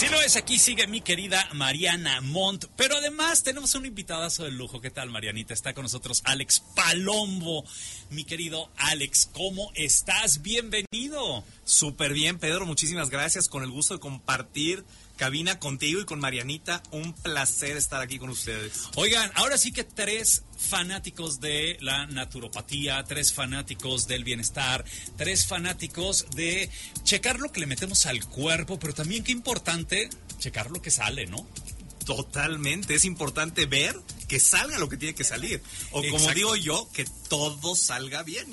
Así 0.00 0.08
lo 0.08 0.22
es, 0.22 0.36
aquí 0.36 0.58
sigue 0.58 0.86
mi 0.86 1.02
querida 1.02 1.46
Mariana 1.52 2.22
Montt, 2.22 2.64
pero 2.74 2.96
además 2.96 3.42
tenemos 3.42 3.74
un 3.74 3.84
invitadazo 3.84 4.44
de 4.44 4.50
lujo. 4.50 4.80
¿Qué 4.80 4.90
tal, 4.90 5.10
Marianita? 5.10 5.52
Está 5.52 5.74
con 5.74 5.82
nosotros 5.82 6.22
Alex 6.24 6.60
Palombo. 6.74 7.66
Mi 8.08 8.24
querido 8.24 8.70
Alex, 8.78 9.28
¿cómo 9.30 9.70
estás? 9.74 10.40
Bienvenido. 10.40 11.44
Súper 11.64 12.14
bien, 12.14 12.38
Pedro, 12.38 12.64
muchísimas 12.64 13.10
gracias. 13.10 13.50
Con 13.50 13.62
el 13.62 13.70
gusto 13.70 13.92
de 13.92 14.00
compartir 14.00 14.86
cabina 15.20 15.58
contigo 15.58 16.00
y 16.00 16.06
con 16.06 16.18
Marianita. 16.18 16.82
Un 16.92 17.12
placer 17.12 17.76
estar 17.76 18.00
aquí 18.00 18.18
con 18.18 18.30
ustedes. 18.30 18.84
Oigan, 18.96 19.30
ahora 19.34 19.58
sí 19.58 19.70
que 19.70 19.84
tres 19.84 20.44
fanáticos 20.56 21.40
de 21.40 21.76
la 21.82 22.06
naturopatía, 22.06 23.04
tres 23.04 23.30
fanáticos 23.30 24.08
del 24.08 24.24
bienestar, 24.24 24.82
tres 25.18 25.46
fanáticos 25.46 26.24
de 26.34 26.70
checar 27.04 27.38
lo 27.38 27.52
que 27.52 27.60
le 27.60 27.66
metemos 27.66 28.06
al 28.06 28.24
cuerpo, 28.24 28.78
pero 28.78 28.94
también 28.94 29.22
qué 29.22 29.32
importante 29.32 30.08
checar 30.38 30.70
lo 30.70 30.80
que 30.80 30.90
sale, 30.90 31.26
¿no? 31.26 31.46
Totalmente, 32.06 32.94
es 32.94 33.04
importante 33.04 33.66
ver 33.66 33.94
que 34.30 34.38
salga 34.38 34.78
lo 34.78 34.88
que 34.88 34.96
tiene 34.96 35.12
que 35.12 35.24
salir. 35.24 35.60
O 35.90 36.04
como 36.08 36.30
digo 36.30 36.54
yo, 36.54 36.88
que 36.92 37.04
todo 37.28 37.74
salga 37.74 38.22
bien. 38.22 38.46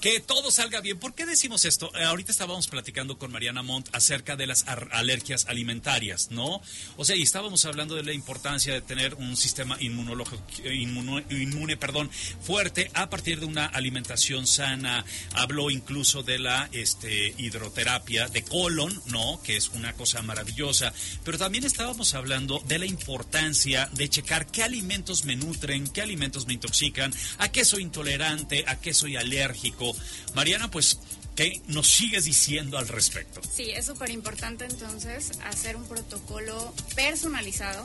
Que 0.00 0.18
todo 0.18 0.50
salga 0.50 0.80
bien. 0.80 0.98
¿Por 0.98 1.14
qué 1.14 1.24
decimos 1.24 1.64
esto? 1.64 1.92
Eh, 1.96 2.02
ahorita 2.02 2.32
estábamos 2.32 2.66
platicando 2.66 3.16
con 3.16 3.30
Mariana 3.30 3.62
Montt 3.62 3.88
acerca 3.92 4.34
de 4.34 4.48
las 4.48 4.64
alergias 4.66 5.46
alimentarias, 5.46 6.32
¿no? 6.32 6.60
O 6.96 7.04
sea, 7.04 7.14
y 7.14 7.22
estábamos 7.22 7.64
hablando 7.64 7.94
de 7.94 8.02
la 8.02 8.12
importancia 8.12 8.74
de 8.74 8.80
tener 8.80 9.14
un 9.14 9.36
sistema 9.36 9.76
inmunológico, 9.78 10.42
inmune, 10.64 11.76
perdón, 11.76 12.10
fuerte 12.40 12.90
a 12.94 13.08
partir 13.08 13.38
de 13.38 13.46
una 13.46 13.66
alimentación 13.66 14.48
sana. 14.48 15.04
Habló 15.34 15.70
incluso 15.70 16.24
de 16.24 16.40
la 16.40 16.68
este, 16.72 17.36
hidroterapia 17.38 18.26
de 18.26 18.42
colon, 18.42 19.00
¿no? 19.06 19.40
Que 19.44 19.56
es 19.56 19.68
una 19.68 19.92
cosa 19.92 20.22
maravillosa. 20.22 20.92
Pero 21.24 21.38
también 21.38 21.62
estábamos 21.62 22.14
hablando 22.14 22.60
de 22.66 22.80
la 22.80 22.86
importancia 22.86 23.88
de 23.92 24.08
checar 24.08 24.46
qué 24.46 24.64
alimentos 24.64 25.19
me 25.24 25.36
nutren, 25.36 25.88
qué 25.88 26.02
alimentos 26.02 26.46
me 26.46 26.54
intoxican, 26.54 27.12
a 27.38 27.50
qué 27.50 27.64
soy 27.64 27.82
intolerante, 27.82 28.64
a 28.66 28.80
qué 28.80 28.94
soy 28.94 29.16
alérgico. 29.16 29.94
Mariana, 30.34 30.70
pues 30.70 30.98
¿Qué 31.36 31.62
nos 31.68 31.88
sigues 31.88 32.24
diciendo 32.24 32.76
al 32.76 32.88
respecto? 32.88 33.40
Sí, 33.50 33.70
es 33.70 33.86
súper 33.86 34.10
importante 34.10 34.66
entonces 34.66 35.30
hacer 35.44 35.76
un 35.76 35.84
protocolo 35.84 36.74
personalizado 36.94 37.82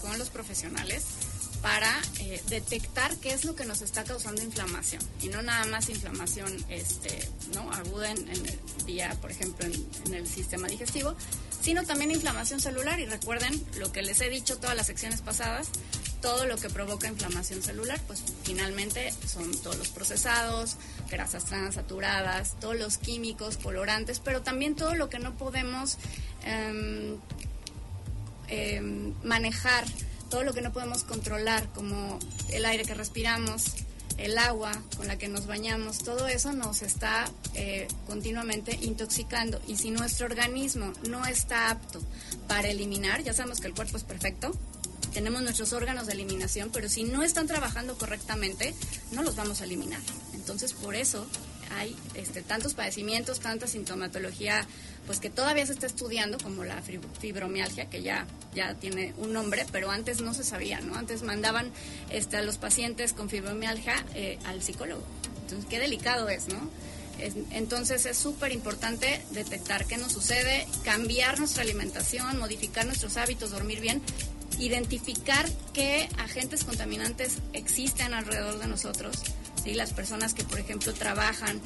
con 0.00 0.18
los 0.18 0.28
profesionales 0.28 1.02
para 1.62 2.00
eh, 2.20 2.40
detectar 2.48 3.16
qué 3.16 3.32
es 3.32 3.44
lo 3.44 3.56
que 3.56 3.64
nos 3.64 3.82
está 3.82 4.04
causando 4.04 4.40
inflamación 4.42 5.02
y 5.20 5.28
no 5.28 5.42
nada 5.42 5.64
más 5.64 5.88
inflamación 5.88 6.64
este, 6.68 7.28
¿no? 7.54 7.72
aguda 7.72 8.10
en, 8.10 8.28
el 8.28 8.58
día, 8.86 9.16
por 9.20 9.32
ejemplo, 9.32 9.66
en, 9.66 10.14
el 10.14 10.28
sistema 10.28 10.68
digestivo, 10.68 11.16
sino 11.60 11.84
también 11.84 12.12
inflamación 12.12 12.60
celular. 12.60 13.00
Y 13.00 13.06
recuerden 13.06 13.60
lo 13.78 13.90
que 13.90 14.02
les 14.02 14.20
he 14.20 14.30
dicho 14.30 14.58
todas 14.58 14.76
las 14.76 14.86
secciones 14.86 15.22
pasadas, 15.22 15.70
todo 16.26 16.44
lo 16.44 16.56
que 16.56 16.68
provoca 16.68 17.06
inflamación 17.06 17.62
celular, 17.62 18.00
pues 18.08 18.20
finalmente 18.42 19.14
son 19.28 19.48
todos 19.62 19.78
los 19.78 19.90
procesados, 19.90 20.74
grasas 21.08 21.44
transaturadas, 21.44 22.58
todos 22.58 22.74
los 22.74 22.98
químicos, 22.98 23.58
colorantes, 23.58 24.18
pero 24.18 24.42
también 24.42 24.74
todo 24.74 24.96
lo 24.96 25.08
que 25.08 25.20
no 25.20 25.36
podemos 25.36 25.98
em, 26.42 27.14
em, 28.48 29.14
manejar, 29.22 29.84
todo 30.28 30.42
lo 30.42 30.52
que 30.52 30.62
no 30.62 30.72
podemos 30.72 31.04
controlar, 31.04 31.68
como 31.72 32.18
el 32.50 32.64
aire 32.64 32.84
que 32.84 32.94
respiramos, 32.94 33.62
el 34.18 34.36
agua 34.36 34.72
con 34.96 35.06
la 35.06 35.18
que 35.18 35.28
nos 35.28 35.46
bañamos, 35.46 35.98
todo 35.98 36.26
eso 36.26 36.52
nos 36.52 36.82
está 36.82 37.30
eh, 37.54 37.86
continuamente 38.08 38.76
intoxicando. 38.82 39.60
Y 39.68 39.76
si 39.76 39.92
nuestro 39.92 40.26
organismo 40.26 40.92
no 41.08 41.24
está 41.24 41.70
apto 41.70 42.02
para 42.48 42.66
eliminar, 42.68 43.22
ya 43.22 43.32
sabemos 43.32 43.60
que 43.60 43.68
el 43.68 43.74
cuerpo 43.74 43.96
es 43.96 44.02
perfecto, 44.02 44.50
tenemos 45.16 45.40
nuestros 45.40 45.72
órganos 45.72 46.06
de 46.06 46.12
eliminación, 46.12 46.68
pero 46.70 46.90
si 46.90 47.02
no 47.02 47.22
están 47.22 47.46
trabajando 47.46 47.96
correctamente, 47.96 48.74
no 49.12 49.22
los 49.22 49.34
vamos 49.34 49.62
a 49.62 49.64
eliminar. 49.64 50.02
Entonces, 50.34 50.74
por 50.74 50.94
eso 50.94 51.26
hay 51.74 51.96
este, 52.12 52.42
tantos 52.42 52.74
padecimientos, 52.74 53.40
tanta 53.40 53.66
sintomatología, 53.66 54.66
pues 55.06 55.18
que 55.18 55.30
todavía 55.30 55.64
se 55.64 55.72
está 55.72 55.86
estudiando, 55.86 56.36
como 56.36 56.64
la 56.64 56.82
fibromialgia, 57.18 57.88
que 57.88 58.02
ya, 58.02 58.26
ya 58.54 58.74
tiene 58.74 59.14
un 59.16 59.32
nombre, 59.32 59.64
pero 59.72 59.90
antes 59.90 60.20
no 60.20 60.34
se 60.34 60.44
sabía, 60.44 60.80
¿no? 60.80 60.96
Antes 60.96 61.22
mandaban 61.22 61.70
este, 62.10 62.36
a 62.36 62.42
los 62.42 62.58
pacientes 62.58 63.14
con 63.14 63.30
fibromialgia 63.30 64.04
eh, 64.14 64.38
al 64.44 64.62
psicólogo. 64.62 65.02
Entonces, 65.44 65.66
qué 65.70 65.78
delicado 65.78 66.28
es, 66.28 66.48
¿no? 66.48 66.60
entonces 67.52 68.04
es 68.04 68.18
súper 68.18 68.52
importante 68.52 69.22
detectar 69.30 69.86
qué 69.86 69.96
nos 69.96 70.12
sucede, 70.12 70.66
cambiar 70.84 71.38
nuestra 71.38 71.62
alimentación, 71.62 72.38
modificar 72.38 72.84
nuestros 72.84 73.16
hábitos, 73.16 73.52
dormir 73.52 73.80
bien 73.80 74.02
identificar 74.58 75.46
qué 75.72 76.08
agentes 76.18 76.64
contaminantes 76.64 77.38
existen 77.52 78.14
alrededor 78.14 78.58
de 78.58 78.66
nosotros, 78.66 79.22
¿sí? 79.62 79.74
las 79.74 79.92
personas 79.92 80.34
que 80.34 80.44
por 80.44 80.58
ejemplo 80.58 80.92
trabajan 80.94 81.60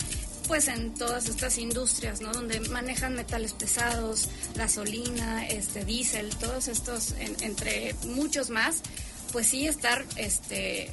pues 0.48 0.66
en 0.66 0.94
todas 0.94 1.28
estas 1.28 1.58
industrias, 1.58 2.20
¿no? 2.20 2.32
Donde 2.32 2.58
manejan 2.70 3.14
metales 3.14 3.52
pesados, 3.52 4.28
gasolina, 4.56 5.46
este 5.46 5.84
diésel, 5.84 6.34
todos 6.36 6.66
estos 6.66 7.14
entre 7.40 7.94
muchos 8.06 8.50
más, 8.50 8.82
pues 9.30 9.46
sí 9.46 9.68
estar 9.68 10.04
este 10.16 10.90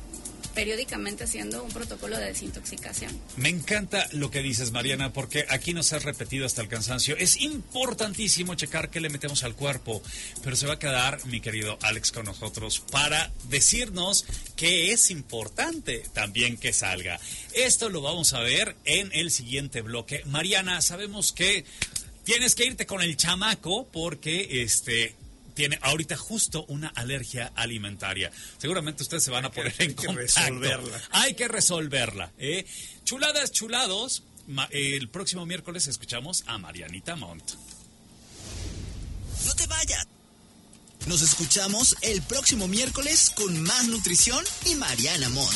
periódicamente 0.58 1.26
haciendo 1.26 1.64
un 1.64 1.70
protocolo 1.70 2.18
de 2.18 2.26
desintoxicación. 2.26 3.16
Me 3.36 3.50
encanta 3.50 4.10
lo 4.14 4.32
que 4.32 4.42
dices, 4.42 4.72
Mariana, 4.72 5.14
porque 5.14 5.46
aquí 5.50 5.72
nos 5.72 5.94
has 5.94 6.04
repetido 6.04 6.48
hasta 6.48 6.64
el 6.64 6.68
cansancio. 6.68 7.16
Es 7.16 7.40
importantísimo 7.42 8.56
checar 8.56 8.90
qué 8.90 9.00
le 9.00 9.10
metemos 9.10 9.44
al 9.44 9.54
cuerpo, 9.54 10.02
pero 10.44 10.56
se 10.56 10.66
va 10.66 10.74
a 10.74 10.80
quedar, 10.80 11.24
mi 11.28 11.42
querido 11.42 11.78
Alex, 11.84 12.12
con 12.12 12.26
nosotros 12.26 12.80
para 12.92 13.32
decirnos 13.50 14.26
que 14.56 14.94
es 14.94 15.12
importante 15.12 16.04
también 16.14 16.58
que 16.58 16.74
salga. 16.74 17.20
Esto 17.54 17.90
lo 17.90 18.02
vamos 18.02 18.34
a 18.34 18.40
ver 18.40 18.76
en 18.86 19.12
el 19.14 19.30
siguiente 19.30 19.84
bloque. 19.84 20.24
Mariana, 20.26 20.82
sabemos 20.82 21.34
que 21.34 21.66
tienes 22.24 22.56
que 22.56 22.66
irte 22.66 22.88
con 22.88 23.04
el 23.04 23.16
chamaco 23.16 23.88
porque 23.92 24.64
este 24.64 25.16
tiene 25.58 25.80
ahorita 25.82 26.16
justo 26.16 26.66
una 26.68 26.90
alergia 26.90 27.52
alimentaria. 27.56 28.32
Seguramente 28.60 29.02
ustedes 29.02 29.24
se 29.24 29.32
van 29.32 29.44
a 29.44 29.52
poner 29.52 29.74
en 29.80 29.96
contacto. 29.96 30.22
Resolverla. 30.22 31.02
Hay 31.10 31.34
que 31.34 31.48
resolverla. 31.48 32.32
¿eh? 32.38 32.64
Chuladas, 33.04 33.52
chulados. 33.52 34.22
El 34.70 35.10
próximo 35.10 35.48
miércoles 35.48 35.88
escuchamos 35.88 36.44
a 36.46 36.60
Marianita 36.60 37.16
Montt. 37.16 37.54
No 39.48 39.56
te 39.56 39.66
vayas. 39.66 40.08
Nos 41.08 41.22
escuchamos 41.22 41.96
el 42.02 42.22
próximo 42.22 42.68
miércoles 42.68 43.32
con 43.34 43.62
más 43.62 43.88
nutrición 43.88 44.44
y 44.66 44.76
Mariana 44.76 45.30
Mont. 45.30 45.54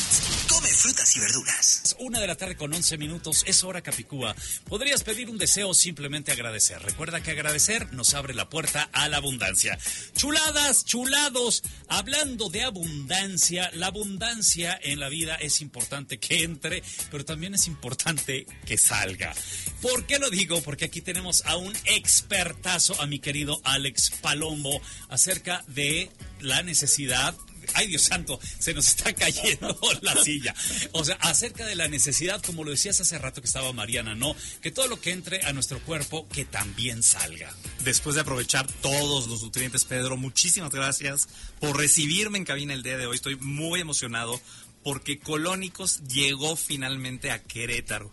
Come 0.48 0.68
frutas 0.68 1.14
y 1.14 1.20
verduras. 1.20 1.94
Una 1.98 2.20
de 2.20 2.26
la 2.26 2.36
tarde 2.36 2.56
con 2.56 2.72
11 2.72 2.96
minutos, 2.96 3.44
es 3.46 3.62
hora 3.62 3.82
Capicúa. 3.82 4.34
Podrías 4.66 5.04
pedir 5.04 5.28
un 5.28 5.36
deseo 5.36 5.68
o 5.68 5.74
simplemente 5.74 6.32
agradecer. 6.32 6.80
Recuerda 6.80 7.22
que 7.22 7.32
agradecer 7.32 7.92
nos 7.92 8.14
abre 8.14 8.32
la 8.32 8.48
puerta 8.48 8.88
a 8.94 9.10
la 9.10 9.18
abundancia. 9.18 9.78
Chuladas, 10.16 10.86
chulados, 10.86 11.62
hablando 11.86 12.48
de 12.48 12.62
abundancia, 12.62 13.70
la 13.74 13.88
abundancia 13.88 14.78
en 14.82 15.00
la 15.00 15.10
vida 15.10 15.34
es 15.34 15.60
importante 15.60 16.18
que 16.18 16.44
entre, 16.44 16.82
pero 17.10 17.26
también 17.26 17.54
es 17.54 17.66
importante 17.66 18.46
que 18.64 18.78
salga. 18.78 19.34
¿Por 19.82 20.06
qué 20.06 20.18
lo 20.18 20.30
digo? 20.30 20.62
Porque 20.62 20.86
aquí 20.86 21.02
tenemos 21.02 21.44
a 21.44 21.56
un 21.56 21.76
expertazo, 21.84 22.98
a 23.02 23.06
mi 23.06 23.18
querido 23.18 23.60
Alex 23.64 24.12
Palombo, 24.22 24.80
acerca 25.10 25.41
de 25.68 26.10
la 26.40 26.62
necesidad 26.62 27.34
ay 27.74 27.86
Dios 27.86 28.02
santo, 28.02 28.38
se 28.58 28.74
nos 28.74 28.88
está 28.88 29.12
cayendo 29.12 29.78
la 30.02 30.16
silla. 30.22 30.54
O 30.92 31.04
sea, 31.04 31.16
acerca 31.16 31.64
de 31.66 31.74
la 31.74 31.88
necesidad, 31.88 32.42
como 32.42 32.64
lo 32.64 32.70
decías 32.70 33.00
hace 33.00 33.18
rato 33.18 33.40
que 33.40 33.46
estaba 33.46 33.72
Mariana, 33.72 34.14
¿no? 34.14 34.34
Que 34.60 34.70
todo 34.70 34.88
lo 34.88 35.00
que 35.00 35.12
entre 35.12 35.44
a 35.44 35.52
nuestro 35.52 35.80
cuerpo, 35.80 36.28
que 36.28 36.44
también 36.44 37.02
salga. 37.02 37.54
Después 37.84 38.14
de 38.14 38.22
aprovechar 38.22 38.66
todos 38.80 39.28
los 39.28 39.42
nutrientes, 39.42 39.84
Pedro, 39.84 40.16
muchísimas 40.16 40.70
gracias 40.70 41.28
por 41.60 41.76
recibirme 41.76 42.38
en 42.38 42.44
cabina 42.44 42.74
el 42.74 42.82
día 42.82 42.98
de 42.98 43.06
hoy. 43.06 43.16
Estoy 43.16 43.36
muy 43.36 43.80
emocionado 43.80 44.40
porque 44.82 45.18
Colónicos 45.18 46.02
llegó 46.08 46.56
finalmente 46.56 47.30
a 47.30 47.42
Querétaro. 47.42 48.12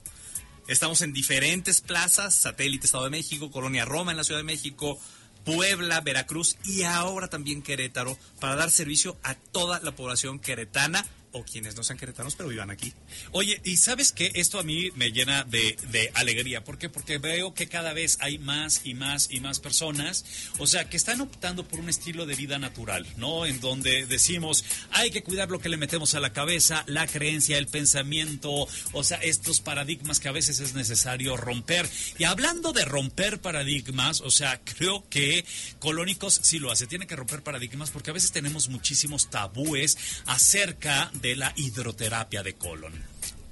Estamos 0.67 1.01
en 1.01 1.13
diferentes 1.13 1.81
plazas, 1.81 2.35
Satélite 2.35 2.85
Estado 2.85 3.05
de 3.05 3.09
México, 3.09 3.49
Colonia 3.49 3.85
Roma 3.85 4.11
en 4.11 4.17
la 4.17 4.23
Ciudad 4.23 4.39
de 4.39 4.43
México, 4.43 4.99
Puebla, 5.45 6.01
Veracruz 6.01 6.57
y 6.65 6.83
ahora 6.83 7.27
también 7.27 7.61
Querétaro 7.61 8.17
para 8.39 8.55
dar 8.55 8.71
servicio 8.71 9.17
a 9.23 9.35
toda 9.35 9.79
la 9.79 9.95
población 9.95 10.39
queretana 10.39 11.05
o 11.31 11.43
quienes 11.43 11.75
no 11.75 11.83
sean 11.83 11.97
queretanos 11.97 12.35
pero 12.35 12.49
vivan 12.49 12.71
aquí. 12.71 12.93
Oye, 13.31 13.61
y 13.63 13.77
sabes 13.77 14.11
que 14.11 14.31
esto 14.35 14.59
a 14.59 14.63
mí 14.63 14.89
me 14.95 15.11
llena 15.11 15.43
de, 15.43 15.77
de, 15.91 16.11
alegría. 16.15 16.63
¿Por 16.63 16.77
qué? 16.77 16.89
Porque 16.89 17.17
veo 17.17 17.53
que 17.53 17.67
cada 17.67 17.93
vez 17.93 18.17
hay 18.21 18.37
más 18.37 18.81
y 18.83 18.93
más 18.93 19.27
y 19.29 19.39
más 19.39 19.59
personas, 19.59 20.25
o 20.57 20.67
sea, 20.67 20.89
que 20.89 20.97
están 20.97 21.21
optando 21.21 21.67
por 21.67 21.79
un 21.79 21.89
estilo 21.89 22.25
de 22.25 22.35
vida 22.35 22.59
natural, 22.59 23.05
¿no? 23.17 23.45
En 23.45 23.59
donde 23.59 24.05
decimos, 24.05 24.63
hay 24.91 25.11
que 25.11 25.23
cuidar 25.23 25.49
lo 25.49 25.59
que 25.59 25.69
le 25.69 25.77
metemos 25.77 26.15
a 26.15 26.19
la 26.19 26.33
cabeza, 26.33 26.83
la 26.87 27.07
creencia, 27.07 27.57
el 27.57 27.67
pensamiento, 27.67 28.67
o 28.93 29.03
sea, 29.03 29.17
estos 29.17 29.61
paradigmas 29.61 30.19
que 30.19 30.29
a 30.29 30.33
veces 30.33 30.59
es 30.59 30.73
necesario 30.73 31.37
romper. 31.37 31.89
Y 32.17 32.23
hablando 32.23 32.73
de 32.73 32.85
romper 32.85 33.39
paradigmas, 33.39 34.21
o 34.21 34.31
sea, 34.31 34.61
creo 34.63 35.07
que 35.09 35.45
Colónicos 35.79 36.39
sí 36.43 36.59
lo 36.59 36.71
hace, 36.71 36.87
tiene 36.87 37.07
que 37.07 37.15
romper 37.15 37.43
paradigmas 37.43 37.91
porque 37.91 38.09
a 38.09 38.13
veces 38.13 38.31
tenemos 38.31 38.69
muchísimos 38.69 39.29
tabúes 39.29 39.97
acerca 40.25 41.11
de 41.21 41.35
la 41.35 41.53
hidroterapia 41.55 42.43
de 42.43 42.55
colon. 42.55 42.93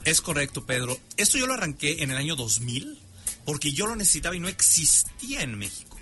Es 0.05 0.21
correcto, 0.21 0.65
Pedro. 0.65 0.99
Esto 1.17 1.37
yo 1.37 1.47
lo 1.47 1.53
arranqué 1.53 2.03
en 2.03 2.11
el 2.11 2.17
año 2.17 2.35
2000 2.35 2.97
porque 3.45 3.71
yo 3.71 3.87
lo 3.87 3.95
necesitaba 3.95 4.35
y 4.35 4.39
no 4.39 4.47
existía 4.47 5.41
en 5.41 5.57
México. 5.57 5.97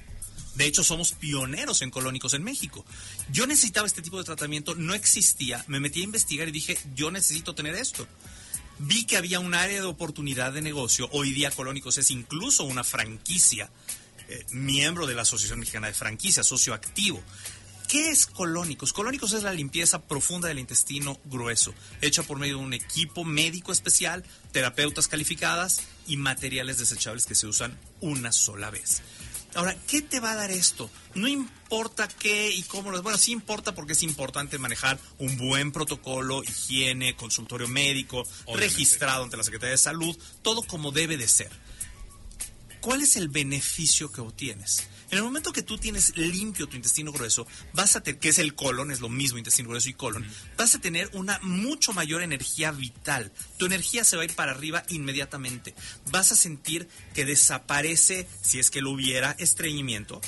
De 0.56 0.66
hecho, 0.66 0.84
somos 0.84 1.12
pioneros 1.12 1.82
en 1.82 1.92
colónicos 1.92 2.34
en 2.34 2.44
México. 2.44 2.86
Yo 3.32 3.46
necesitaba 3.46 3.88
este 3.88 4.02
tipo 4.02 4.18
de 4.18 4.24
tratamiento, 4.24 4.74
no 4.74 4.94
existía. 4.94 5.64
Me 5.68 5.80
metí 5.80 6.02
a 6.02 6.06
investigar 6.06 6.48
y 6.48 6.52
dije, 6.52 6.78
yo 6.96 7.12
necesito 7.12 7.54
tener 7.54 7.76
esto. 7.76 8.08
Vi 8.80 9.06
que 9.06 9.18
había 9.18 9.40
un 9.40 9.54
área 9.54 9.82
de 9.82 9.86
oportunidad 9.86 10.54
de 10.54 10.62
negocio. 10.62 11.10
Hoy 11.12 11.32
día 11.32 11.52
Colónicos 11.52 11.98
es 11.98 12.10
incluso 12.10 12.64
una 12.64 12.84
franquicia, 12.84 13.70
eh, 14.28 14.46
miembro 14.52 15.08
de 15.08 15.16
la 15.16 15.24
Asociación 15.24 15.60
Mexicana 15.60 15.88
de 15.88 15.94
Franquicias, 15.94 16.48
socio 16.48 16.74
activo. 16.74 17.22
¿Qué 17.88 18.10
es 18.10 18.26
colónicos? 18.26 18.94
Colónicos 18.94 19.34
es 19.34 19.44
la 19.44 19.54
limpieza 19.54 20.02
profunda 20.02 20.48
del 20.48 20.60
intestino 20.60 21.20
grueso, 21.26 21.74
hecha 22.02 22.24
por 22.24 22.40
medio 22.40 22.58
de 22.58 22.64
un 22.64 22.74
equipo 22.74 23.24
médico 23.24 23.72
especial, 23.72 24.24
terapeutas 24.52 25.08
calificadas 25.08 25.82
y 26.08 26.18
materiales 26.18 26.78
desechables 26.78 27.26
que 27.26 27.36
se 27.36 27.48
usan 27.48 27.78
una 28.02 28.32
sola 28.32 28.70
vez. 28.72 29.02
Ahora, 29.56 29.76
¿qué 29.88 30.02
te 30.02 30.20
va 30.20 30.32
a 30.32 30.36
dar 30.36 30.52
esto? 30.52 30.90
No 31.14 31.30
importa 31.30 32.10
qué 32.10 32.52
y 32.52 32.64
cómo 32.64 32.92
lo... 32.92 33.02
Bueno, 33.02 33.18
sí 33.18 33.32
importa 33.32 33.74
porque 33.74 33.94
es 33.94 34.04
importante 34.04 34.58
manejar 34.58 35.00
un 35.18 35.38
buen 35.38 35.72
protocolo, 35.72 36.44
higiene, 36.44 37.16
consultorio 37.16 37.70
médico, 37.70 38.28
registrado 38.54 39.24
ante 39.24 39.38
la 39.38 39.44
Secretaría 39.44 39.72
de 39.72 39.78
Salud, 39.78 40.18
todo 40.42 40.62
como 40.64 40.92
debe 40.92 41.16
de 41.16 41.30
ser. 41.30 41.52
¿Cuál 42.86 43.02
es 43.02 43.16
el 43.16 43.30
beneficio 43.30 44.12
que 44.12 44.22
obtienes? 44.22 44.88
En 45.10 45.18
el 45.18 45.24
momento 45.24 45.52
que 45.52 45.64
tú 45.64 45.80
tienes 45.80 46.16
limpio 46.16 46.68
tu 46.68 46.76
intestino 46.76 47.12
grueso, 47.12 47.48
vas 47.74 47.96
a 47.96 48.04
tener, 48.04 48.20
que 48.20 48.30
es 48.30 48.38
el 48.38 48.54
colon, 48.54 48.92
es 48.92 49.02
lo 49.02 49.10
mismo 49.10 49.40
intestino 49.40 49.70
grueso 49.70 49.90
y 49.90 49.96
colon, 49.96 50.24
vas 50.56 50.76
a 50.76 50.80
tener 50.80 51.10
una 51.14 51.40
mucho 51.42 51.94
mayor 51.94 52.22
energía 52.22 52.70
vital. 52.70 53.32
Tu 53.58 53.66
energía 53.66 54.04
se 54.04 54.18
va 54.18 54.22
a 54.22 54.26
ir 54.26 54.36
para 54.36 54.52
arriba 54.52 54.84
inmediatamente. 54.90 55.74
Vas 56.12 56.32
a 56.32 56.36
sentir 56.36 56.88
que 57.16 57.26
desaparece, 57.26 58.28
si 58.44 58.60
es 58.60 58.70
que 58.70 58.82
lo 58.82 58.92
hubiera, 58.92 59.32
estreñimiento, 59.40 60.22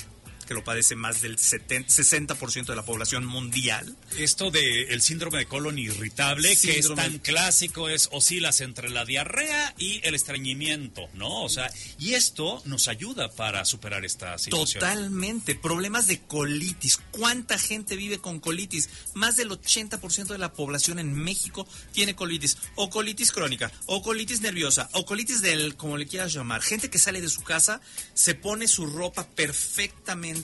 que 0.48 0.54
lo 0.54 0.64
padece 0.64 0.96
más 0.96 1.20
del 1.20 1.38
70, 1.38 1.92
60% 1.92 2.64
de 2.64 2.74
la 2.74 2.84
población 2.84 3.26
mundial. 3.26 3.94
Esto 4.16 4.50
del 4.50 4.90
el 4.90 5.02
síndrome 5.02 5.38
de 5.38 5.46
colon 5.46 5.78
irritable, 5.78 6.56
que 6.56 6.78
es 6.78 6.92
tan 6.94 7.18
clásico, 7.18 7.90
es 7.90 8.08
oscilas 8.12 8.62
entre 8.62 8.88
la 8.88 9.04
diarrea 9.04 9.74
y 9.76 10.00
el 10.04 10.14
estreñimiento, 10.14 11.06
¿no? 11.12 11.42
O 11.42 11.50
sea, 11.50 11.70
y 11.98 12.14
esto 12.14 12.62
nos 12.64 12.88
ayuda 12.88 13.30
para 13.30 13.66
superar 13.66 14.06
esta 14.06 14.38
situación. 14.38 14.80
Totalmente. 14.80 15.54
Problemas 15.54 16.06
de 16.06 16.20
colitis. 16.20 16.98
¿Cuánta 17.10 17.58
gente 17.58 17.94
vive 17.94 18.18
con 18.18 18.40
colitis? 18.40 18.88
Más 19.12 19.36
del 19.36 19.50
80% 19.50 20.28
de 20.28 20.38
la 20.38 20.54
población 20.54 20.98
en 20.98 21.12
México 21.12 21.68
tiene 21.92 22.16
colitis. 22.16 22.56
O 22.74 22.88
colitis 22.88 23.32
crónica, 23.32 23.70
o 23.84 24.02
colitis 24.02 24.40
nerviosa, 24.40 24.88
o 24.92 25.04
colitis 25.04 25.42
del, 25.42 25.76
como 25.76 25.98
le 25.98 26.06
quieras 26.06 26.32
llamar. 26.32 26.62
Gente 26.62 26.88
que 26.88 26.98
sale 26.98 27.20
de 27.20 27.28
su 27.28 27.42
casa, 27.42 27.82
se 28.14 28.34
pone 28.34 28.66
su 28.66 28.86
ropa 28.86 29.28
perfectamente 29.28 30.37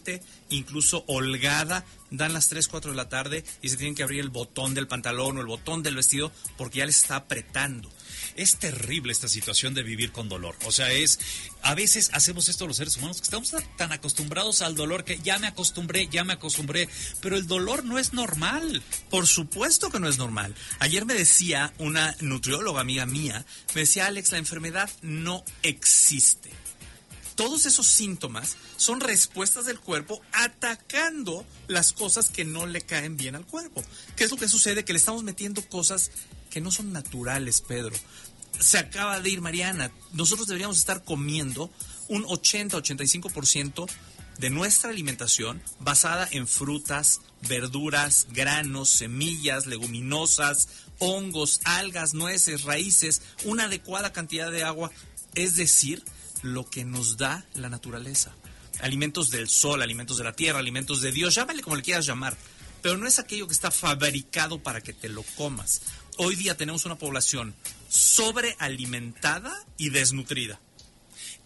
incluso 0.51 1.05
holgada, 1.07 1.85
dan 2.11 2.33
las 2.33 2.49
3, 2.49 2.69
4 2.69 2.93
de 2.93 2.97
la 2.97 3.09
tarde 3.09 3.45
y 3.63 3.69
se 3.69 3.77
tienen 3.77 3.95
que 3.95 4.03
abrir 4.03 4.21
el 4.21 4.31
botón 4.31 4.75
del 4.75 4.87
pantalón 4.87 5.37
o 5.37 5.41
el 5.41 5.47
botón 5.47 5.83
del 5.83 5.97
vestido 5.97 6.33
porque 6.57 6.79
ya 6.79 6.87
les 6.87 6.97
está 6.97 7.17
apretando. 7.17 7.91
Es 8.37 8.57
terrible 8.57 9.13
esta 9.13 9.29
situación 9.29 9.75
de 9.75 9.83
vivir 9.83 10.13
con 10.13 10.29
dolor. 10.29 10.57
O 10.65 10.73
sea, 10.73 10.91
es, 10.93 11.19
a 11.63 11.75
veces 11.75 12.11
hacemos 12.13 12.49
esto 12.49 12.67
los 12.67 12.77
seres 12.77 12.97
humanos 12.97 13.19
que 13.19 13.25
estamos 13.25 13.55
tan 13.77 13.93
acostumbrados 13.93 14.63
al 14.63 14.75
dolor 14.75 15.05
que 15.05 15.19
ya 15.19 15.39
me 15.39 15.47
acostumbré, 15.47 16.09
ya 16.09 16.25
me 16.25 16.33
acostumbré, 16.33 16.89
pero 17.21 17.37
el 17.37 17.47
dolor 17.47 17.85
no 17.85 17.99
es 17.99 18.13
normal. 18.13 18.83
Por 19.11 19.27
supuesto 19.27 19.91
que 19.91 20.01
no 20.01 20.09
es 20.09 20.19
normal. 20.19 20.55
Ayer 20.81 21.05
me 21.05 21.15
decía 21.15 21.73
una 21.79 22.17
nutrióloga 22.21 22.81
amiga 22.81 23.07
mía, 23.07 23.45
me 23.75 23.83
decía, 23.83 24.07
Alex, 24.07 24.33
la 24.33 24.39
enfermedad 24.39 24.91
no 25.03 25.45
existe 25.63 26.51
todos 27.35 27.67
esos 27.67 27.87
síntomas 27.87 28.57
son 28.77 29.01
respuestas 29.01 29.67
del 29.67 29.81
cuerpo 29.81 30.21
atacando 30.33 31.45
las 31.69 31.93
cosas 31.93 32.29
que 32.29 32.45
no 32.45 32.67
le 32.67 32.81
caen 32.83 33.17
bien 33.17 33.35
al 33.35 33.47
cuerpo. 33.47 33.83
¿Qué 34.17 34.25
es 34.25 34.31
lo 34.31 34.37
que 34.37 34.49
sucede? 34.49 34.85
Que 34.85 34.93
le 34.93 34.99
estamos 34.99 35.23
metiendo 35.23 35.67
cosas 35.69 36.11
que 36.51 36.61
no 36.61 36.71
son 36.71 36.93
naturales, 36.93 37.61
Pedro. 37.61 37.95
Se 38.61 38.79
acaba 38.79 39.21
de 39.21 39.31
ir 39.31 39.41
Mariana. 39.41 39.91
Nosotros 40.13 40.47
deberíamos 40.47 40.79
estar 40.79 41.03
comiendo 41.03 41.71
un 42.09 42.25
80-85% 42.25 43.89
de 44.39 44.51
nuestra 44.51 44.91
alimentación 44.91 45.63
basada 45.81 46.29
en 46.31 46.47
frutas, 46.47 47.21
verduras, 47.49 48.27
granos, 48.31 48.91
semillas, 48.91 49.67
leguminosas, 49.67 50.69
hongos, 50.99 51.61
algas, 51.65 52.15
nueces, 52.15 52.63
raíces, 52.63 53.23
una 53.45 53.65
adecuada 53.65 54.13
cantidad 54.13 54.51
de 54.51 54.65
agua. 54.65 54.91
Es 55.35 55.57
decir, 55.57 56.05
lo 56.45 56.69
que 56.69 56.85
nos 56.85 57.17
da 57.17 57.45
la 57.55 57.71
naturaleza. 57.71 58.33
Alimentos 58.81 59.31
del 59.31 59.49
sol, 59.49 59.81
alimentos 59.81 60.19
de 60.19 60.25
la 60.25 60.35
tierra, 60.35 60.59
alimentos 60.59 61.01
de 61.01 61.11
Dios, 61.11 61.35
llámale 61.35 61.63
como 61.63 61.77
le 61.77 61.83
quieras 61.83 62.07
llamar, 62.07 62.37
pero 62.83 62.99
no 62.99 63.07
es 63.07 63.19
aquello 63.19 63.47
que 63.47 63.55
está 63.55 63.71
fabricado 63.71 64.63
para 64.63 64.83
que 64.83 64.93
te 64.93 65.09
lo 65.09 65.23
comas. 65.37 65.81
Hoy 66.19 66.37
día 66.37 66.57
tenemos 66.57 66.85
una 66.85 66.99
población 66.99 67.55
sobrealimentada 67.89 69.53
y 69.79 69.89
desnutrida. 69.89 70.61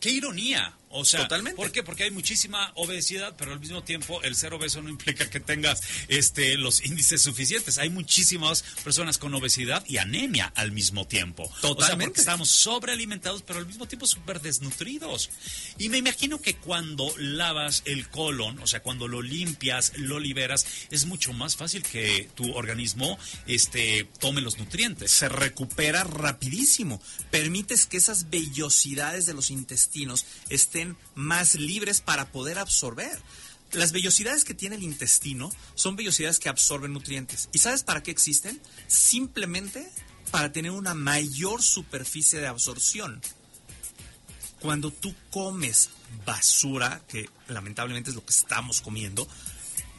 ¡Qué 0.01 0.11
ironía! 0.11 0.78
O 0.91 1.05
sea, 1.05 1.23
Totalmente. 1.23 1.57
¿por 1.57 1.71
qué? 1.71 1.83
Porque 1.83 2.05
hay 2.05 2.11
muchísima 2.11 2.73
obesidad, 2.75 3.35
pero 3.37 3.53
al 3.53 3.61
mismo 3.61 3.83
tiempo 3.85 4.23
el 4.23 4.35
ser 4.35 4.55
obeso 4.55 4.81
no 4.83 4.89
implica 4.89 5.29
que 5.29 5.41
tengas 5.41 5.83
este, 6.09 6.57
los 6.57 6.85
índices 6.85 7.23
suficientes. 7.23 7.79
Hay 7.79 7.91
muchísimas 7.91 8.63
personas 8.83 9.19
con 9.19 9.35
obesidad 9.35 9.85
y 9.87 9.99
anemia 9.99 10.53
al 10.55 10.73
mismo 10.73 11.07
tiempo. 11.07 11.45
Totalmente. 11.61 11.83
O 11.83 11.87
sea, 11.87 11.99
porque 11.99 12.21
estamos 12.21 12.49
sobrealimentados, 12.49 13.43
pero 13.43 13.59
al 13.59 13.67
mismo 13.67 13.87
tiempo 13.87 14.07
súper 14.07 14.41
desnutridos. 14.41 15.31
Y 15.79 15.89
me 15.89 15.99
imagino 15.99 16.41
que 16.41 16.57
cuando 16.57 17.13
lavas 17.19 17.83
el 17.85 18.09
colon, 18.09 18.59
o 18.61 18.67
sea, 18.67 18.81
cuando 18.81 19.09
lo 19.09 19.23
limpias, 19.23 19.93
lo 19.97 20.19
liberas, 20.19 20.67
es 20.91 21.07
mucho 21.07 21.33
más 21.33 21.57
fácil 21.57 21.83
que 21.83 22.29
tu 22.35 22.53
organismo 22.53 23.19
este, 23.47 24.09
tome 24.21 24.41
los 24.41 24.59
nutrientes. 24.59 25.11
Se 25.11 25.29
recupera 25.29 26.05
rapidísimo. 26.05 27.01
Permites 27.31 27.87
que 27.87 27.99
esas 27.99 28.31
vellosidades 28.31 29.27
de 29.27 29.35
los 29.35 29.51
intestinos 29.51 30.25
estén 30.49 30.78
más 31.15 31.55
libres 31.55 32.01
para 32.01 32.31
poder 32.31 32.59
absorber. 32.59 33.21
Las 33.73 33.93
vellosidades 33.93 34.45
que 34.45 34.55
tiene 34.55 34.77
el 34.77 34.83
intestino 34.83 35.51
son 35.75 35.97
vellosidades 35.97 36.39
que 36.39 36.49
absorben 36.49 36.93
nutrientes. 36.93 37.49
¿Y 37.53 37.59
sabes 37.59 37.83
para 37.83 38.03
qué 38.03 38.11
existen? 38.11 38.61
Simplemente 38.87 39.91
para 40.31 40.53
tener 40.53 40.71
una 40.71 40.95
mayor 40.95 41.63
superficie 41.63 42.39
de 42.39 42.47
absorción. 42.47 43.21
Cuando 44.61 44.91
tú 44.91 45.15
comes 45.31 45.91
basura, 46.25 47.03
que 47.09 47.29
lamentablemente 47.49 48.11
es 48.11 48.17
lo 48.17 48.25
que 48.25 48.33
estamos 48.33 48.81
comiendo, 48.81 49.29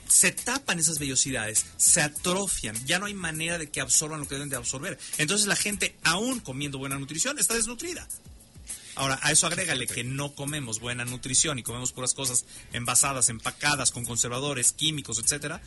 se 0.08 0.32
tapan 0.32 0.80
esas 0.80 1.00
vellosidades, 1.00 1.66
se 1.78 2.02
atrofian, 2.02 2.76
ya 2.86 3.00
no 3.00 3.06
hay 3.06 3.14
manera 3.14 3.58
de 3.58 3.70
que 3.70 3.80
absorban 3.80 4.20
lo 4.20 4.28
que 4.28 4.36
deben 4.36 4.50
de 4.50 4.56
absorber. 4.56 5.00
Entonces 5.18 5.48
la 5.48 5.56
gente, 5.56 5.96
aún 6.04 6.40
comiendo 6.40 6.80
buena 6.80 6.98
nutrición, 6.98 7.40
está 7.40 7.54
desnutrida. 7.54 8.08
Ahora, 9.00 9.18
a 9.22 9.32
eso 9.32 9.48
agrégale 9.48 9.88
que 9.88 10.04
no 10.04 10.36
comemos 10.36 10.82
buena 10.82 11.06
nutrición 11.06 11.58
y 11.58 11.64
comemos 11.64 11.94
puras 11.94 12.14
cosas 12.14 12.44
envasadas, 12.74 13.30
empacadas, 13.30 13.92
con 13.92 14.04
conservadores, 14.04 14.74
químicos, 14.74 15.20
etcétera, 15.20 15.62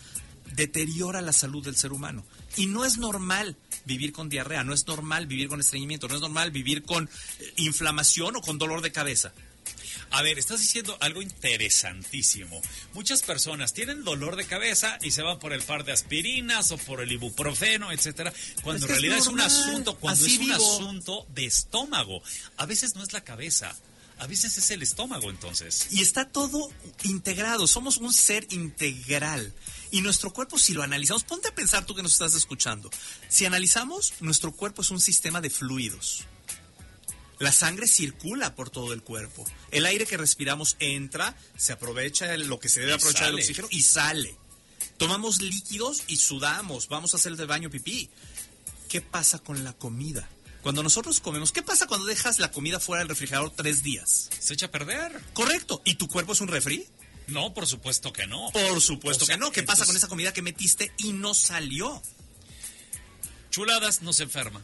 deteriora 0.54 1.22
la 1.22 1.32
salud 1.32 1.64
del 1.64 1.74
ser 1.74 1.92
humano. 1.92 2.26
Y 2.58 2.66
no 2.66 2.84
es 2.84 2.98
normal 2.98 3.56
vivir 3.86 4.12
con 4.12 4.28
diarrea, 4.28 4.64
no 4.64 4.74
es 4.74 4.86
normal 4.86 5.26
vivir 5.28 5.48
con 5.48 5.60
estreñimiento, 5.60 6.08
no 6.08 6.16
es 6.16 6.20
normal 6.20 6.50
vivir 6.50 6.82
con 6.82 7.08
eh, 7.08 7.54
inflamación 7.56 8.36
o 8.36 8.42
con 8.42 8.58
dolor 8.58 8.82
de 8.82 8.92
cabeza. 8.92 9.32
A 10.10 10.22
ver, 10.22 10.38
estás 10.38 10.60
diciendo 10.60 10.96
algo 11.00 11.22
interesantísimo. 11.22 12.60
Muchas 12.92 13.22
personas 13.22 13.72
tienen 13.72 14.04
dolor 14.04 14.36
de 14.36 14.44
cabeza 14.44 14.98
y 15.00 15.10
se 15.10 15.22
van 15.22 15.38
por 15.38 15.54
el 15.54 15.62
par 15.62 15.84
de 15.84 15.92
aspirinas 15.92 16.70
o 16.70 16.78
por 16.78 17.00
el 17.00 17.10
ibuprofeno, 17.12 17.90
etcétera, 17.90 18.32
cuando 18.62 18.84
en 18.86 18.92
realidad 18.92 19.18
es, 19.18 19.26
un 19.26 19.40
asunto, 19.40 19.96
cuando 19.96 20.26
es 20.26 20.38
un 20.38 20.52
asunto 20.52 21.26
de 21.34 21.46
estómago. 21.46 22.22
A 22.58 22.66
veces 22.66 22.94
no 22.94 23.02
es 23.02 23.14
la 23.14 23.22
cabeza. 23.22 23.74
A 24.18 24.26
veces 24.26 24.56
es 24.58 24.70
el 24.70 24.82
estómago 24.82 25.30
entonces. 25.30 25.88
Y 25.90 26.02
está 26.02 26.28
todo 26.28 26.70
integrado, 27.04 27.66
somos 27.66 27.96
un 27.96 28.12
ser 28.12 28.46
integral. 28.50 29.52
Y 29.90 30.02
nuestro 30.02 30.32
cuerpo, 30.32 30.58
si 30.58 30.74
lo 30.74 30.82
analizamos, 30.82 31.24
ponte 31.24 31.48
a 31.48 31.54
pensar 31.54 31.86
tú 31.86 31.94
que 31.94 32.02
nos 32.02 32.12
estás 32.12 32.34
escuchando. 32.34 32.90
Si 33.28 33.46
analizamos, 33.46 34.12
nuestro 34.20 34.52
cuerpo 34.52 34.82
es 34.82 34.90
un 34.90 35.00
sistema 35.00 35.40
de 35.40 35.50
fluidos. 35.50 36.26
La 37.42 37.50
sangre 37.50 37.88
circula 37.88 38.54
por 38.54 38.70
todo 38.70 38.92
el 38.92 39.02
cuerpo. 39.02 39.44
El 39.72 39.84
aire 39.86 40.06
que 40.06 40.16
respiramos 40.16 40.76
entra, 40.78 41.36
se 41.56 41.72
aprovecha 41.72 42.36
lo 42.36 42.60
que 42.60 42.68
se 42.68 42.78
debe 42.78 42.92
Y 42.92 42.94
aprovechar 42.94 43.26
del 43.26 43.34
oxígeno 43.34 43.66
y 43.68 43.82
sale. 43.82 44.36
Tomamos 44.96 45.42
líquidos 45.42 46.04
y 46.06 46.18
sudamos. 46.18 46.86
Vamos 46.86 47.14
a 47.14 47.16
hacer 47.16 47.32
el 47.32 47.46
baño 47.48 47.68
pipí. 47.68 48.08
¿Qué 48.88 49.00
pasa 49.00 49.40
con 49.40 49.64
la 49.64 49.72
comida? 49.72 50.30
Cuando 50.62 50.84
nosotros 50.84 51.18
comemos, 51.18 51.50
¿qué 51.50 51.64
pasa 51.64 51.88
cuando 51.88 52.06
dejas 52.06 52.38
la 52.38 52.52
comida 52.52 52.78
fuera 52.78 53.00
del 53.00 53.08
refrigerador 53.08 53.50
tres 53.50 53.82
días? 53.82 54.30
Se 54.38 54.54
echa 54.54 54.66
a 54.66 54.70
perder. 54.70 55.20
Correcto. 55.32 55.82
¿Y 55.84 55.96
tu 55.96 56.06
cuerpo 56.06 56.34
es 56.34 56.40
un 56.40 56.46
refri? 56.46 56.86
No, 57.26 57.52
por 57.54 57.66
supuesto 57.66 58.12
que 58.12 58.28
no. 58.28 58.52
Por 58.52 58.80
supuesto 58.80 59.24
O 59.24 59.26
sea, 59.26 59.34
que 59.34 59.40
no. 59.40 59.50
¿Qué 59.50 59.64
pasa 59.64 59.84
con 59.84 59.96
esa 59.96 60.06
comida 60.06 60.32
que 60.32 60.42
metiste 60.42 60.92
y 60.96 61.12
no 61.12 61.34
salió? 61.34 62.00
Chuladas 63.50 64.02
no 64.02 64.12
se 64.12 64.22
enferma. 64.22 64.62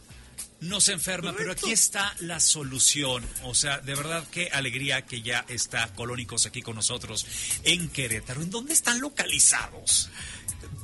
No 0.61 0.81
se 0.81 0.91
enferma, 0.91 1.33
pero 1.37 1.53
aquí 1.53 1.71
está 1.71 2.13
la 2.19 2.39
solución. 2.39 3.25
O 3.43 3.55
sea, 3.55 3.79
de 3.79 3.95
verdad, 3.95 4.27
qué 4.29 4.49
alegría 4.51 5.05
que 5.05 5.21
ya 5.21 5.45
está 5.47 5.93
Colónicos 5.93 6.45
aquí 6.45 6.61
con 6.61 6.75
nosotros 6.75 7.25
en 7.63 7.87
Querétaro. 7.89 8.41
¿En 8.41 8.49
dónde 8.49 8.73
están 8.73 8.99
localizados? 8.99 10.09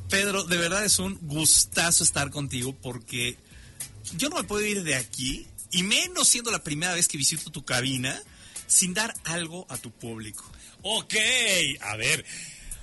Pedro, 0.10 0.44
de 0.44 0.58
verdad 0.58 0.86
es 0.86 1.00
un 1.00 1.18
gustazo 1.22 2.04
estar 2.04 2.30
contigo 2.30 2.74
porque 2.74 3.38
yo 4.16 4.30
no 4.30 4.38
me 4.38 4.44
puedo 4.44 4.66
ir 4.66 4.84
de 4.84 4.96
aquí, 4.96 5.48
y 5.72 5.84
menos 5.84 6.30
siendo 6.30 6.52
la 6.52 6.64
primera 6.64 6.94
vez 6.94 7.08
que 7.08 7.18
visito 7.18 7.52
tu 7.52 7.66
cabina, 7.66 8.22
sin 8.68 8.94
dar 8.94 9.14
algo 9.26 9.66
a 9.70 9.78
tu 9.78 9.92
público. 9.92 10.50
Ok, 10.84 11.16
a 11.82 11.98
ver. 11.98 12.26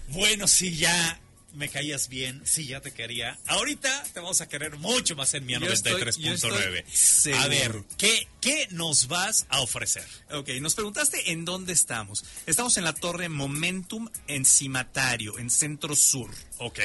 Bueno, 0.09 0.47
si 0.47 0.77
ya 0.77 1.22
me 1.55 1.69
caías 1.69 2.09
bien, 2.09 2.41
si 2.45 2.67
ya 2.67 2.81
te 2.81 2.93
quería. 2.93 3.39
Ahorita 3.47 4.05
te 4.13 4.21
vamos 4.21 4.41
a 4.41 4.49
querer 4.49 4.77
mucho 4.79 5.15
más 5.17 5.35
en 5.35 5.45
mi 5.47 5.53
Yo 5.53 5.61
estoy- 5.73 5.93
yo 5.93 5.99
93.9. 5.99 6.85
estoy 6.93 7.33
A 7.35 7.47
ver. 7.49 7.83
¿qué, 7.99 8.29
¿qué 8.41 8.69
nos 8.71 9.09
vas 9.09 9.47
a 9.49 9.61
ofrecer? 9.61 10.07
Ok, 10.33 10.49
nos 10.61 10.75
preguntaste 10.75 11.31
en 11.33 11.45
dónde 11.45 11.73
estamos. 11.73 12.25
Estamos 12.47 12.77
en 12.79 12.85
la 12.85 12.95
torre 12.95 13.29
Momentum 13.29 14.09
Encimatario, 14.29 15.39
en 15.39 15.51
Centro 15.51 15.97
Sur. 15.97 16.31
Ok. 16.59 16.79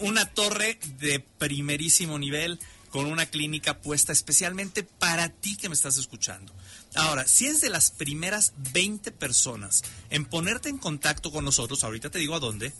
Una 0.00 0.26
torre 0.26 0.78
de 0.98 1.20
primerísimo 1.20 2.18
nivel 2.18 2.58
con 2.90 3.06
una 3.06 3.26
clínica 3.26 3.80
puesta 3.80 4.12
especialmente 4.12 4.82
para 4.84 5.28
ti 5.28 5.56
que 5.56 5.68
me 5.68 5.74
estás 5.74 5.96
escuchando. 5.98 6.54
Ahora, 6.94 7.26
si 7.26 7.46
es 7.46 7.60
de 7.60 7.68
las 7.68 7.90
primeras 7.90 8.52
20 8.72 9.10
personas 9.10 9.82
en 10.10 10.24
ponerte 10.24 10.68
en 10.68 10.78
contacto 10.78 11.32
con 11.32 11.44
nosotros, 11.44 11.82
ahorita 11.82 12.10
te 12.10 12.18
digo 12.20 12.36
a 12.36 12.40
dónde, 12.40 12.72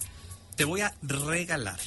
te 0.56 0.64
voy 0.64 0.80
a 0.80 0.94
regalar 1.02 1.80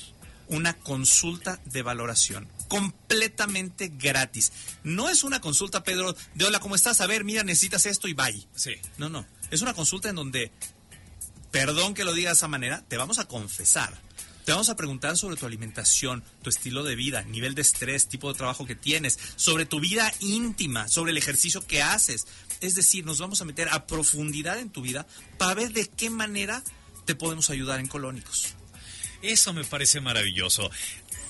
una 0.50 0.74
consulta 0.78 1.60
de 1.66 1.82
valoración 1.82 2.48
completamente 2.68 3.92
gratis. 3.98 4.52
No 4.84 5.10
es 5.10 5.24
una 5.24 5.42
consulta, 5.42 5.84
Pedro, 5.84 6.16
de 6.36 6.46
hola, 6.46 6.60
¿cómo 6.60 6.76
estás? 6.76 7.02
A 7.02 7.08
ver, 7.08 7.24
mira, 7.24 7.44
necesitas 7.44 7.86
esto 7.86 8.08
y 8.08 8.14
bye. 8.14 8.48
Sí. 8.56 8.76
No, 8.98 9.10
no. 9.10 9.26
Es 9.52 9.62
una 9.62 9.74
consulta 9.74 10.10
en 10.10 10.16
donde, 10.16 10.52
perdón 11.52 11.94
que 11.94 12.04
lo 12.04 12.14
diga 12.14 12.30
de 12.30 12.36
esa 12.36 12.48
manera, 12.48 12.84
te 12.88 12.98
vamos 12.98 13.20
a 13.20 13.28
confesar. 13.28 14.02
Te 14.46 14.54
vamos 14.54 14.70
a 14.70 14.78
preguntar 14.78 15.18
sobre 15.18 15.36
tu 15.36 15.46
alimentación, 15.46 16.24
tu 16.42 16.50
estilo 16.50 16.84
de 16.84 16.96
vida, 16.96 17.22
nivel 17.24 17.54
de 17.54 17.62
estrés, 17.62 18.08
tipo 18.08 18.32
de 18.32 18.38
trabajo 18.38 18.66
que 18.66 18.76
tienes, 18.76 19.20
sobre 19.36 19.66
tu 19.66 19.82
vida 19.82 20.14
íntima, 20.22 20.88
sobre 20.88 21.12
el 21.12 21.18
ejercicio 21.18 21.68
que 21.68 21.82
haces. 21.82 22.28
Es 22.62 22.74
decir, 22.74 23.06
nos 23.06 23.20
vamos 23.20 23.42
a 23.42 23.46
meter 23.46 23.68
a 23.70 23.88
profundidad 23.88 24.58
en 24.60 24.70
tu 24.70 24.82
vida 24.82 25.06
para 25.38 25.54
ver 25.54 25.74
de 25.74 25.90
qué 25.90 26.10
manera 26.10 26.64
te 27.08 27.16
podemos 27.16 27.50
ayudar 27.50 27.80
en 27.80 27.88
Colónicos. 27.88 28.54
Eso 29.24 29.54
me 29.54 29.64
parece 29.64 30.02
maravilloso. 30.02 30.70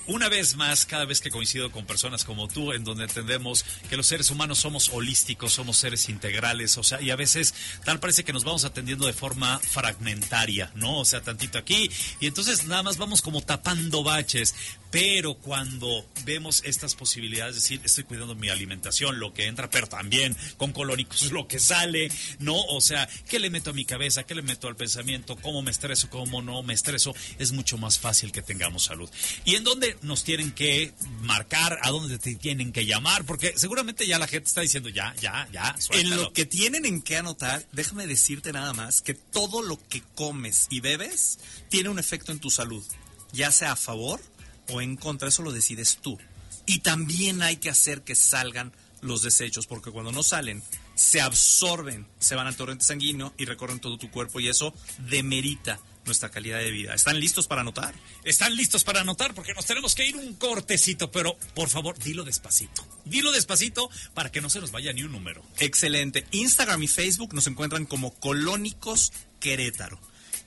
Una 0.08 0.30
vez 0.30 0.56
más, 0.56 0.86
cada 0.86 1.04
vez 1.04 1.20
que 1.20 1.30
coincido 1.30 1.70
con 1.70 1.86
personas 1.86 2.24
como 2.24 2.48
tú, 2.48 2.72
en 2.72 2.86
donde 2.86 3.04
entendemos 3.04 3.66
que 3.90 3.98
los 3.98 4.08
seres 4.08 4.32
humanos 4.32 4.60
somos 4.60 4.90
holísticos, 4.90 5.52
somos 5.52 5.76
seres 5.76 6.08
integrales, 6.08 6.78
o 6.78 6.84
sea, 6.84 7.02
y 7.02 7.10
a 7.10 7.18
veces 7.18 7.54
tal 7.84 8.00
parece 8.00 8.24
que 8.24 8.32
nos 8.32 8.46
vamos 8.46 8.64
atendiendo 8.64 9.06
de 9.06 9.12
forma 9.12 9.60
fragmentaria, 9.60 10.72
¿no? 10.76 11.00
O 11.00 11.06
sea, 11.06 11.22
tantito 11.22 11.58
aquí, 11.58 11.92
y 12.22 12.28
entonces 12.28 12.66
nada 12.68 12.84
más 12.84 12.98
vamos 12.98 13.22
como 13.22 13.42
tapando 13.42 14.02
baches. 14.02 14.56
Pero 14.90 15.36
cuando 15.36 16.08
vemos 16.24 16.62
estas 16.64 16.96
posibilidades, 16.96 17.58
es 17.58 17.64
decir, 17.64 17.82
estoy 17.84 18.06
cuidando 18.06 18.36
mi 18.36 18.48
alimentación, 18.48 19.20
lo 19.20 19.34
que 19.34 19.48
entra, 19.48 19.70
pero 19.70 19.88
también 19.88 20.36
con 20.56 20.72
colónicos 20.72 21.32
lo 21.32 21.48
que 21.48 21.60
sale, 21.60 22.10
¿no? 22.40 22.56
O 22.56 22.80
sea, 22.80 23.08
¿qué 23.28 23.40
le 23.40 23.50
meto 23.50 23.72
a 23.72 23.74
mi 23.74 23.84
cabeza? 23.84 24.24
¿Qué 24.24 24.34
le 24.34 24.42
meto 24.42 24.68
al 24.68 24.78
pensamiento? 24.78 25.36
¿Cómo 25.36 25.62
me 25.62 25.72
estreso? 25.72 26.10
¿Cómo 26.10 26.42
no 26.42 26.64
me 26.64 26.74
estreso? 26.74 27.14
Es 27.38 27.52
mucho 27.52 27.78
más 27.78 28.00
fácil 28.00 28.32
que 28.32 28.42
tengamos 28.42 28.86
salud. 28.86 29.10
¿Y 29.44 29.56
en 29.56 29.66
dónde 29.98 30.08
nos 30.08 30.24
tienen 30.24 30.52
que 30.52 30.94
marcar? 31.22 31.78
¿A 31.84 31.90
dónde 31.92 32.18
te 32.18 32.36
tienen 32.36 32.72
que 32.72 32.86
llamar? 32.86 33.26
Porque 33.26 33.54
seguramente 33.56 34.08
ya 34.08 34.20
la 34.20 34.28
gente 34.28 34.48
está 34.48 34.62
diciendo, 34.62 34.90
ya, 34.90 35.16
ya, 35.22 35.48
ya, 35.52 35.70
En 35.76 35.82
suéltalo. 35.82 36.24
lo 36.24 36.34
que 36.34 36.46
tienen 36.46 36.86
en 36.86 37.02
qué 37.02 37.18
anotar, 37.18 37.66
déjame 37.72 38.08
decirte 38.08 38.52
nada 38.52 38.74
más 38.74 39.02
que 39.02 39.14
todo 39.14 39.62
lo 39.62 39.78
que 39.90 40.02
comes 40.16 40.68
y 40.70 40.80
bebes 40.80 41.40
tiene 41.70 41.90
un 41.90 42.00
efecto 42.00 42.32
en 42.32 42.40
tu 42.40 42.50
salud, 42.50 42.84
ya 43.32 43.52
sea 43.52 43.74
a 43.74 43.76
favor 43.76 44.22
o 44.70 44.82
en 44.82 44.96
contra, 44.96 45.30
eso 45.30 45.44
lo 45.44 45.52
decides 45.52 45.98
tú. 46.02 46.18
Y 46.66 46.80
también 46.80 47.42
hay 47.42 47.58
que 47.58 47.70
hacer 47.70 48.04
que 48.04 48.16
salgan 48.16 48.74
los 49.02 49.22
desechos, 49.22 49.68
porque 49.68 49.92
cuando 49.92 50.12
no 50.12 50.24
salen, 50.24 50.64
se 50.96 51.22
absorben, 51.22 52.08
se 52.20 52.36
van 52.36 52.48
al 52.48 52.56
torrente 52.56 52.84
sanguíneo 52.84 53.34
y 53.38 53.46
recorren 53.46 53.80
todo 53.80 53.98
tu 53.98 54.10
cuerpo 54.10 54.40
y 54.40 54.50
eso 54.50 54.74
demerita 54.98 55.80
nuestra 56.08 56.32
calidad 56.32 56.58
de 56.58 56.72
vida. 56.72 56.96
¿Están 56.96 57.20
listos 57.20 57.48
para 57.48 57.62
anotar? 57.62 57.94
¿Están 58.24 58.56
listos 58.56 58.84
para 58.84 59.02
anotar? 59.02 59.36
Porque 59.36 59.54
nos 59.54 59.68
tenemos 59.68 59.94
que 59.94 60.08
ir 60.08 60.16
un 60.16 60.34
cortecito, 60.34 61.12
pero 61.12 61.38
por 61.54 61.70
favor, 61.70 61.96
dilo 62.00 62.24
despacito. 62.24 62.84
Dilo 63.06 63.32
despacito 63.32 63.88
para 64.16 64.32
que 64.32 64.42
no 64.42 64.50
se 64.50 64.60
nos 64.60 64.72
vaya 64.72 64.92
ni 64.94 65.04
un 65.04 65.12
número. 65.12 65.44
Excelente. 65.60 66.26
Instagram 66.32 66.82
y 66.82 66.88
Facebook 66.88 67.36
nos 67.36 67.46
encuentran 67.46 67.86
como 67.86 68.16
Colónicos 68.16 69.14
Querétaro. 69.40 70.00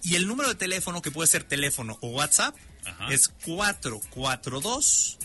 Y 0.02 0.16
el 0.16 0.26
número 0.26 0.48
de 0.48 0.56
teléfono, 0.56 1.02
que 1.02 1.12
puede 1.12 1.28
ser 1.28 1.44
teléfono 1.44 1.98
o 2.00 2.08
WhatsApp, 2.08 2.56
Ajá. 2.84 3.12
es 3.12 3.28
442 3.44 5.18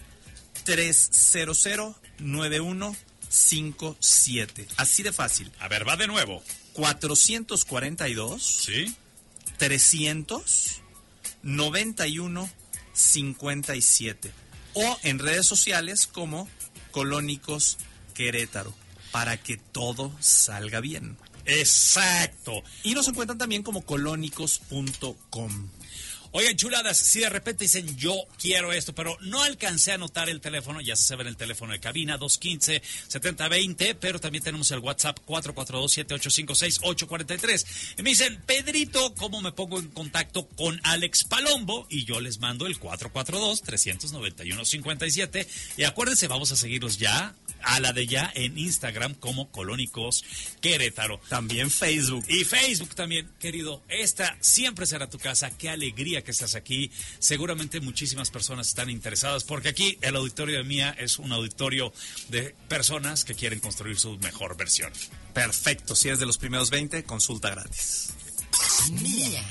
300 0.65 1.95
9157. 2.19 4.67
Así 4.77 5.03
de 5.03 5.11
fácil. 5.13 5.51
A 5.59 5.67
ver, 5.67 5.87
va 5.87 5.95
de 5.97 6.07
nuevo. 6.07 6.43
442 6.73 8.43
¿Sí? 8.43 8.95
300 9.57 10.81
91 11.43 12.49
57 12.93 14.31
o 14.73 14.97
en 15.03 15.19
redes 15.19 15.45
sociales 15.45 16.07
como 16.07 16.49
Colónicos 16.91 17.77
Querétaro 18.13 18.73
para 19.11 19.37
que 19.37 19.57
todo 19.57 20.11
salga 20.19 20.79
bien. 20.79 21.17
Exacto. 21.45 22.63
Y 22.83 22.93
nos 22.93 23.07
encuentran 23.07 23.37
también 23.37 23.63
como 23.63 23.81
colónicos.com. 23.81 25.69
Oigan, 26.37 26.57
chuladas, 26.57 26.97
si 26.97 27.21
de 27.21 27.29
repente 27.29 27.63
dicen 27.63 27.95
yo 27.95 28.13
quiero 28.37 28.73
esto, 28.73 28.93
pero 28.93 29.17
no 29.21 29.41
alcancé 29.41 29.93
a 29.93 29.95
anotar 29.95 30.27
el 30.27 30.41
teléfono, 30.41 30.81
ya 30.81 30.97
se 30.97 31.03
sabe 31.03 31.21
en 31.21 31.29
el 31.29 31.37
teléfono 31.37 31.71
de 31.71 31.79
cabina 31.79 32.19
215-7020, 32.19 33.95
pero 34.01 34.19
también 34.19 34.43
tenemos 34.43 34.69
el 34.71 34.79
WhatsApp 34.79 35.17
442-7856-843. 35.25 37.95
Y 37.99 38.03
me 38.03 38.09
dicen, 38.09 38.43
Pedrito, 38.45 39.15
¿cómo 39.15 39.41
me 39.41 39.53
pongo 39.53 39.79
en 39.79 39.87
contacto 39.87 40.45
con 40.49 40.77
Alex 40.83 41.23
Palombo? 41.23 41.87
Y 41.89 42.03
yo 42.03 42.19
les 42.19 42.39
mando 42.39 42.67
el 42.67 42.77
442-391-57. 42.81 45.47
Y 45.77 45.85
acuérdense, 45.85 46.27
vamos 46.27 46.51
a 46.51 46.57
seguirlos 46.57 46.97
ya, 46.97 47.33
a 47.61 47.79
la 47.79 47.93
de 47.93 48.07
ya, 48.07 48.29
en 48.35 48.57
Instagram 48.57 49.13
como 49.13 49.49
Colónicos 49.51 50.25
Querétaro. 50.59 51.21
También 51.29 51.71
Facebook. 51.71 52.25
Y 52.27 52.43
Facebook 52.43 52.93
también, 52.93 53.31
querido. 53.39 53.81
Esta 53.87 54.37
siempre 54.41 54.85
será 54.85 55.09
tu 55.09 55.17
casa. 55.17 55.49
Qué 55.57 55.69
alegría 55.69 56.24
que 56.25 56.31
estás 56.31 56.55
aquí. 56.55 56.91
Seguramente 57.19 57.79
muchísimas 57.79 58.29
personas 58.29 58.67
están 58.67 58.89
interesadas 58.89 59.45
porque 59.45 59.69
aquí 59.69 59.97
el 60.01 60.17
auditorio 60.17 60.57
de 60.57 60.65
Mía 60.65 60.93
es 60.99 61.19
un 61.19 61.31
auditorio 61.31 61.93
de 62.27 62.53
personas 62.67 63.23
que 63.23 63.35
quieren 63.35 63.59
construir 63.61 63.97
su 63.97 64.17
mejor 64.17 64.57
versión. 64.57 64.91
Perfecto. 65.33 65.95
Si 65.95 66.09
eres 66.09 66.19
de 66.19 66.25
los 66.25 66.37
primeros 66.37 66.69
20, 66.69 67.03
consulta 67.05 67.49
gratis. 67.51 68.09
Mía. 69.01 69.43